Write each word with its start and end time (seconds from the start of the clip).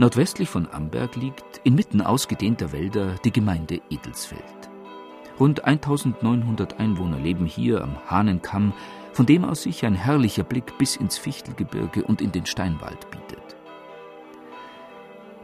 Nordwestlich 0.00 0.48
von 0.48 0.68
Amberg 0.70 1.16
liegt, 1.16 1.60
inmitten 1.64 2.00
ausgedehnter 2.00 2.70
Wälder, 2.70 3.16
die 3.24 3.32
Gemeinde 3.32 3.80
Edelsfeld. 3.90 4.44
Rund 5.40 5.64
1900 5.64 6.78
Einwohner 6.78 7.18
leben 7.18 7.46
hier 7.46 7.82
am 7.82 7.96
Hahnenkamm, 8.06 8.72
von 9.12 9.26
dem 9.26 9.44
aus 9.44 9.62
sich 9.62 9.84
ein 9.84 9.96
herrlicher 9.96 10.44
Blick 10.44 10.78
bis 10.78 10.94
ins 10.94 11.18
Fichtelgebirge 11.18 12.04
und 12.04 12.20
in 12.20 12.30
den 12.30 12.46
Steinwald 12.46 13.10
bietet. 13.10 13.56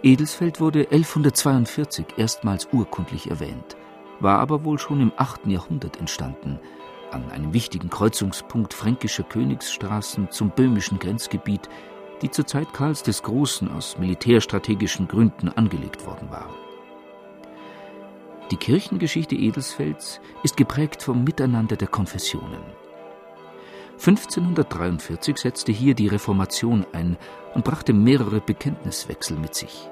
Edelsfeld 0.05 0.61
wurde 0.61 0.83
1142 0.83 2.07
erstmals 2.17 2.69
urkundlich 2.73 3.31
erwähnt, 3.31 3.77
war 4.21 4.39
aber 4.39 4.65
wohl 4.65 4.79
schon 4.79 5.01
im 5.01 5.13
8. 5.17 5.47
Jahrhundert 5.47 5.99
entstanden, 5.99 6.61
an 7.11 7.29
einem 7.31 7.53
wichtigen 7.53 7.91
Kreuzungspunkt 7.91 8.73
fränkischer 8.73 9.25
Königsstraßen 9.25 10.31
zum 10.31 10.51
böhmischen 10.51 11.01
Grenzgebiet 11.01 11.69
die 12.23 12.31
zur 12.31 12.47
Zeit 12.47 12.73
Karls 12.73 13.03
des 13.03 13.23
Großen 13.23 13.71
aus 13.71 13.99
militärstrategischen 13.99 15.09
Gründen 15.09 15.49
angelegt 15.49 16.07
worden 16.07 16.31
waren. 16.31 16.55
Die 18.51 18.57
Kirchengeschichte 18.57 19.35
Edelsfelds 19.35 20.21
ist 20.43 20.57
geprägt 20.57 21.03
vom 21.03 21.25
Miteinander 21.25 21.77
der 21.77 21.89
Konfessionen. 21.89 22.63
1543 23.93 25.39
setzte 25.39 25.73
hier 25.73 25.95
die 25.95 26.09
Reformation 26.09 26.85
ein 26.93 27.17
und 27.55 27.65
brachte 27.65 27.93
mehrere 27.93 28.41
Bekenntniswechsel 28.41 29.39
mit 29.39 29.55
sich. 29.55 29.89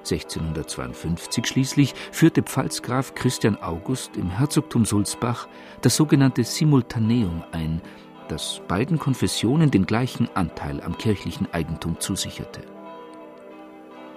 1652 0.00 1.46
schließlich 1.46 1.94
führte 2.10 2.42
Pfalzgraf 2.42 3.14
Christian 3.14 3.56
August 3.62 4.16
im 4.16 4.30
Herzogtum 4.30 4.84
Sulzbach 4.84 5.46
das 5.80 5.96
sogenannte 5.96 6.42
Simultaneum 6.42 7.44
ein, 7.52 7.80
das 8.32 8.62
beiden 8.66 8.98
Konfessionen 8.98 9.70
den 9.70 9.84
gleichen 9.84 10.26
Anteil 10.34 10.80
am 10.80 10.96
kirchlichen 10.96 11.52
Eigentum 11.52 12.00
zusicherte. 12.00 12.62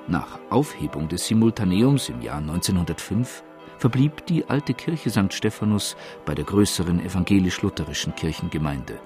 Nach 0.08 0.40
Aufhebung 0.50 1.10
des 1.10 1.28
Simultaneums 1.28 2.08
im 2.08 2.22
Jahr 2.22 2.38
1905 2.38 3.44
verblieb 3.78 4.26
die 4.28 4.48
alte 4.48 4.74
Kirche 4.74 5.10
St. 5.10 5.34
Stephanus 5.34 5.98
bei 6.24 6.34
der 6.34 6.46
größeren 6.46 7.04
evangelisch-lutherischen 7.04 8.16
Kirchengemeinde. 8.16 9.00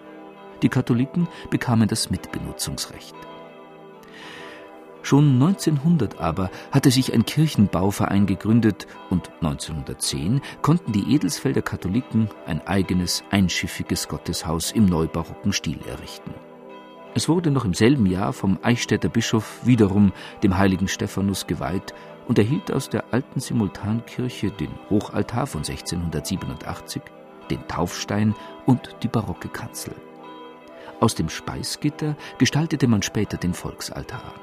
Die 0.61 0.69
Katholiken 0.69 1.27
bekamen 1.49 1.87
das 1.87 2.11
Mitbenutzungsrecht. 2.11 3.15
Schon 5.01 5.33
1900 5.33 6.19
aber 6.19 6.51
hatte 6.71 6.91
sich 6.91 7.13
ein 7.13 7.25
Kirchenbauverein 7.25 8.25
gegründet 8.25 8.85
und 9.09 9.29
1910 9.41 10.41
konnten 10.61 10.91
die 10.91 11.15
Edelsfelder 11.15 11.61
Katholiken 11.61 12.29
ein 12.45 12.65
eigenes 12.67 13.23
einschiffiges 13.31 14.07
Gotteshaus 14.07 14.71
im 14.71 14.85
neubarocken 14.85 15.53
Stil 15.53 15.79
errichten. 15.87 16.33
Es 17.15 17.27
wurde 17.27 17.49
noch 17.49 17.65
im 17.65 17.73
selben 17.73 18.05
Jahr 18.05 18.33
vom 18.33 18.59
Eichstätter 18.61 19.09
Bischof 19.09 19.61
wiederum 19.63 20.11
dem 20.43 20.57
heiligen 20.57 20.87
Stephanus 20.87 21.47
geweiht 21.47 21.93
und 22.27 22.37
erhielt 22.37 22.71
aus 22.71 22.89
der 22.89 23.05
alten 23.11 23.39
Simultankirche 23.39 24.51
den 24.51 24.69
Hochaltar 24.89 25.47
von 25.47 25.61
1687, 25.61 27.01
den 27.49 27.67
Taufstein 27.67 28.35
und 28.67 28.95
die 29.01 29.07
barocke 29.07 29.49
Kanzel. 29.49 29.95
Aus 30.99 31.15
dem 31.15 31.29
Speisgitter 31.29 32.15
gestaltete 32.37 32.87
man 32.87 33.01
später 33.01 33.37
den 33.37 33.53
Volksaltar. 33.53 34.33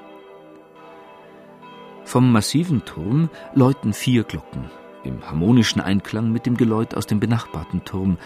Vom 2.07 2.31
massiven 2.31 2.85
Turm 2.85 3.29
läuten 3.53 3.93
vier 3.93 4.23
Glocken, 4.23 4.71
im 5.03 5.27
harmonischen 5.27 5.81
Einklang 5.81 6.31
mit 6.31 6.47
dem 6.47 6.57
Geläut 6.57 6.95
aus 6.95 7.09
dem 7.09 7.19
benachbarten 7.19 7.85
Turm, 7.85 8.17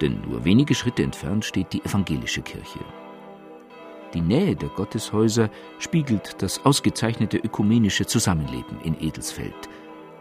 denn 0.00 0.20
nur 0.28 0.44
wenige 0.44 0.74
Schritte 0.74 1.04
entfernt 1.04 1.44
steht 1.44 1.72
die 1.72 1.84
evangelische 1.84 2.42
Kirche. 2.42 2.80
Die 4.12 4.20
Nähe 4.20 4.56
der 4.56 4.70
Gotteshäuser 4.70 5.50
spiegelt 5.78 6.42
das 6.42 6.66
ausgezeichnete 6.66 7.36
ökumenische 7.36 8.06
Zusammenleben 8.06 8.80
in 8.82 9.00
Edelsfeld. 9.00 9.68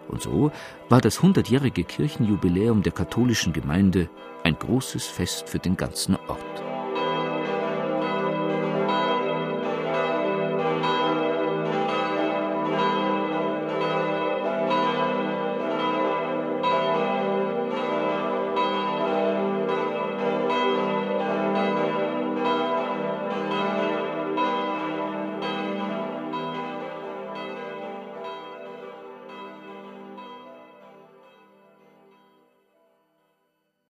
Und 0.10 0.22
so 0.22 0.52
war 0.88 1.02
das 1.02 1.24
hundertjährige 1.24 1.86
Kirchenjubiläum 1.86 2.84
der 2.84 2.94
katholischen 2.94 3.52
Gemeinde 3.52 4.10
ein 4.44 4.60
großes 4.60 5.08
Fest 5.08 5.50
für 5.50 5.60
den 5.60 5.76
ganzen 5.76 6.18
Ort. 6.28 6.67